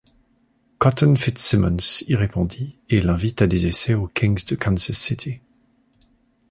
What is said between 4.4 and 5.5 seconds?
de Kansas City.